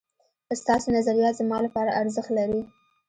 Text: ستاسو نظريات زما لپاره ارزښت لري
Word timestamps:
ستاسو 0.61 0.87
نظريات 0.97 1.33
زما 1.41 1.57
لپاره 1.65 1.95
ارزښت 2.01 2.29
لري 2.37 2.61